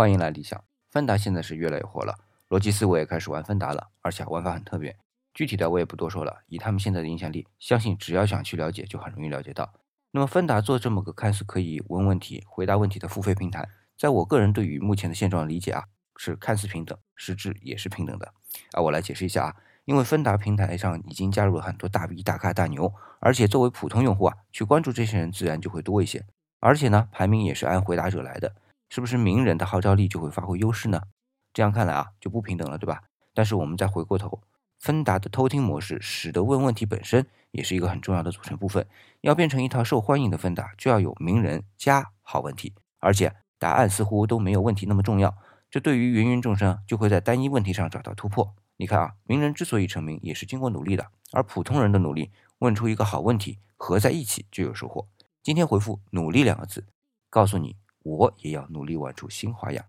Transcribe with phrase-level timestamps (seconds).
[0.00, 0.64] 欢迎来理想。
[0.90, 2.14] 芬达现在是越来越火了，
[2.48, 4.96] 逻辑思维也开始玩芬达了，而且玩法很特别。
[5.34, 9.74] 具体的我也不多说了，以他们现在的影响力，相信只要想去了解，就很容易了解到。
[10.12, 13.68] 那么芬达做这么个看似可以问问题、回答问题的付费平台，
[13.98, 15.84] 在我个人对于目前的现状理解啊，
[16.16, 18.32] 是看似平等，实质也是平等的。
[18.72, 26.24] 啊，我来解释一下啊，因为芬达平台上已经加入了很多大 V、大咖、大牛，而且作为普通用户啊，去关注这些人自然就会多一些，
[26.58, 28.54] 而且呢，排名也是按回答者来的。
[28.90, 31.00] 是不是名人的号召力就会发挥优势呢？
[31.54, 33.04] 这样看来啊，就不平等了，对吧？
[33.32, 34.42] 但是我们再回过头，
[34.78, 38.86] 芬达的偷听模式使得问问题本身也是一个很重要的组成部分。
[39.20, 45.36] 要变成一套受欢迎的芬达，就要有名人加好问题，而且答案似乎都没有问题那么重要。
[45.70, 48.54] 这对于芸芸众生就会在单一问题上找到突破。
[48.76, 55.06] 你看啊，名人之所以成名，也是经过努力的，而普通人的努力问出一个好问题，合在一起就有收获。
[55.42, 56.86] 今天回复“努力”两个字，
[57.28, 57.76] 告诉你。
[58.02, 59.84] 我也要努力玩出新花样。